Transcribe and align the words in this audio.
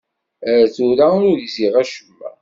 Ar 0.53 0.65
tura 0.75 1.07
ur 1.29 1.37
gziɣ 1.45 1.73
acemma. 1.81 2.29